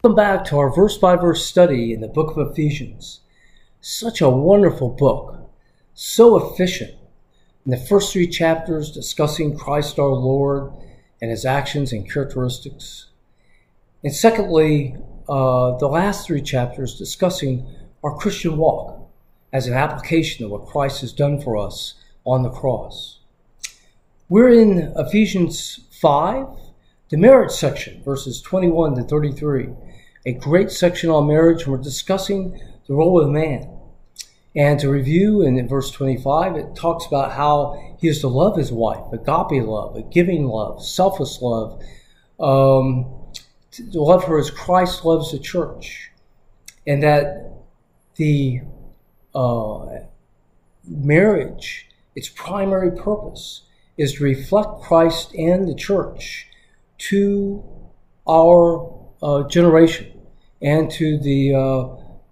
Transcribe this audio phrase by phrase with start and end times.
[0.00, 3.18] Welcome back to our verse by verse study in the book of Ephesians.
[3.80, 5.50] Such a wonderful book,
[5.92, 6.94] so efficient.
[7.64, 10.72] In the first three chapters, discussing Christ our Lord
[11.20, 13.08] and his actions and characteristics.
[14.04, 14.94] And secondly,
[15.28, 17.66] uh, the last three chapters discussing
[18.04, 19.10] our Christian walk
[19.52, 23.18] as an application of what Christ has done for us on the cross.
[24.28, 26.46] We're in Ephesians 5,
[27.08, 29.70] the marriage section, verses 21 to 33
[30.28, 33.66] a great section on marriage, and we're discussing the role of man.
[34.54, 38.58] And to review, and in verse 25, it talks about how he is to love
[38.58, 41.82] his wife, agape love, a giving love, selfless love,
[42.38, 43.06] um,
[43.70, 46.10] to love her as Christ loves the church.
[46.86, 47.50] And that
[48.16, 48.60] the
[49.34, 49.86] uh,
[50.86, 53.62] marriage, its primary purpose,
[53.96, 56.48] is to reflect Christ and the church
[56.98, 57.64] to
[58.28, 60.17] our uh, generation
[60.60, 61.88] and to the uh,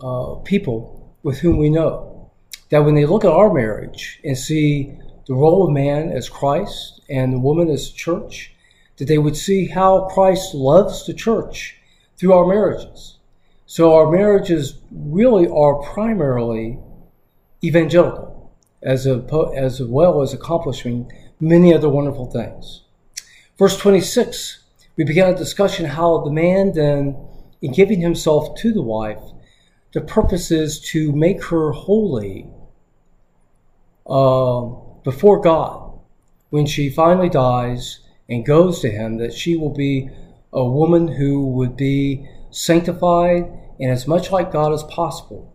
[0.00, 2.30] uh, people with whom we know.
[2.70, 7.00] That when they look at our marriage and see the role of man as Christ
[7.08, 8.54] and the woman as church,
[8.96, 11.76] that they would see how Christ loves the church
[12.16, 13.18] through our marriages.
[13.66, 16.78] So our marriages really are primarily
[17.62, 18.52] evangelical,
[18.82, 19.24] as, a,
[19.54, 22.82] as well as accomplishing many other wonderful things.
[23.58, 24.64] Verse 26
[24.98, 27.16] we began a discussion how the man then,
[27.60, 29.22] in giving himself to the wife,
[29.92, 32.46] the purpose is to make her holy
[34.06, 34.60] uh,
[35.04, 35.98] before God
[36.50, 40.10] when she finally dies and goes to him, that she will be
[40.52, 43.44] a woman who would be sanctified
[43.80, 45.54] and as much like God as possible.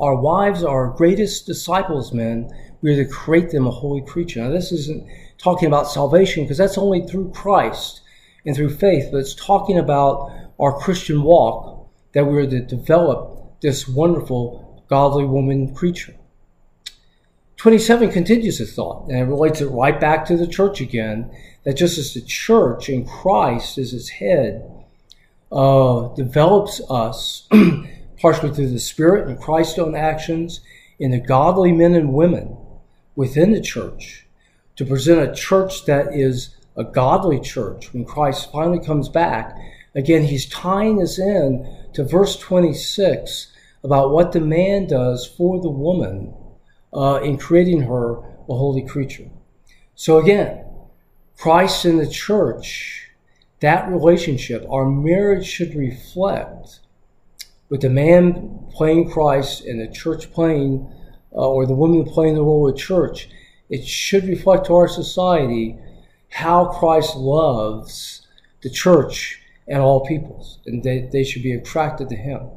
[0.00, 2.50] Our wives are our greatest disciples, men.
[2.82, 4.42] We are to create them a holy creature.
[4.42, 8.00] Now, this isn't talking about salvation because that's only through Christ
[8.44, 13.86] and through faith, but it's talking about our Christian walk that we're to develop this
[13.86, 16.14] wonderful godly woman creature.
[17.56, 21.30] 27 continues the thought, and it relates it right back to the church again,
[21.64, 24.62] that just as the church in Christ is its head,
[25.50, 27.48] uh, develops us
[28.20, 30.60] partially through the Spirit and Christ's own actions
[30.98, 32.56] in the godly men and women
[33.16, 34.26] within the church
[34.76, 39.56] to present a church that is a godly church, when Christ finally comes back,
[39.98, 45.70] again, he's tying us in to verse 26 about what the man does for the
[45.70, 46.32] woman
[46.94, 49.28] uh, in creating her a holy creature.
[49.94, 50.64] So again,
[51.36, 53.08] Christ and the church,
[53.60, 56.80] that relationship, our marriage should reflect
[57.68, 60.90] with the man playing Christ and the church playing,
[61.32, 63.28] uh, or the woman playing the role of church.
[63.68, 65.76] It should reflect to our society
[66.30, 68.26] how Christ loves
[68.62, 72.48] the church and all peoples, and they, they should be attracted to him.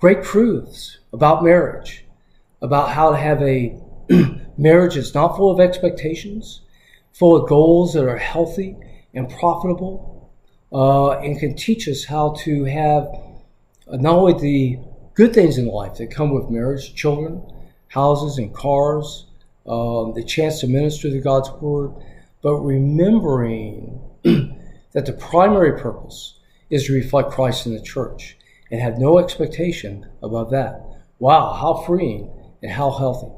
[0.00, 2.04] Great truths about marriage,
[2.62, 3.78] about how to have a
[4.58, 6.62] marriage that's not full of expectations,
[7.12, 8.76] full of goals that are healthy
[9.12, 10.30] and profitable,
[10.72, 13.08] uh, and can teach us how to have
[13.86, 14.78] not only the
[15.14, 17.42] good things in life that come with marriage, children,
[17.88, 19.26] houses, and cars,
[19.66, 21.92] um, the chance to minister to God's word,
[22.42, 24.00] but remembering
[24.94, 26.38] that the primary purpose
[26.70, 28.38] is to reflect Christ in the church
[28.70, 30.80] and have no expectation above that.
[31.18, 32.30] Wow, how freeing
[32.62, 33.32] and how healthy.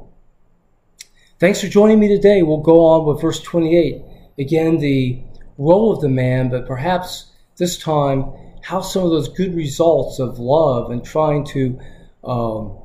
[1.39, 2.43] Thanks for joining me today.
[2.43, 4.03] We'll go on with verse 28.
[4.39, 5.21] Again, the
[5.59, 10.39] role of the man, but perhaps this time, how some of those good results of
[10.39, 11.79] love and trying to
[12.25, 12.79] um,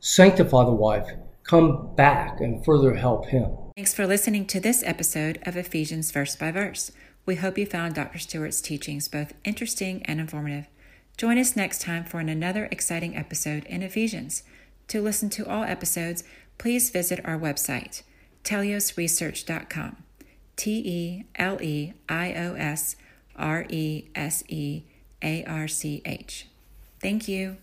[0.00, 1.08] sanctify the wife
[1.44, 3.50] come back and further help him.
[3.76, 6.90] Thanks for listening to this episode of Ephesians Verse by Verse.
[7.26, 8.18] We hope you found Dr.
[8.18, 10.68] Stewart's teachings both interesting and informative.
[11.16, 14.44] Join us next time for another exciting episode in Ephesians.
[14.88, 16.22] To listen to all episodes,
[16.56, 18.02] please visit our website,
[18.44, 19.96] teleiosresearch.com.
[20.54, 22.96] T E L E I O S
[23.34, 24.84] R E S E
[25.22, 26.46] A R C H.
[27.00, 27.56] Thank you.